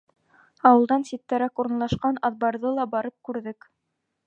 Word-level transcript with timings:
Ауылдан 0.69 1.05
ситтәрәк 1.09 1.61
урынлашҡан 1.63 2.19
аҙбарҙы 2.31 2.73
ла 2.81 2.89
барып 2.97 3.17
күрҙек. 3.29 3.71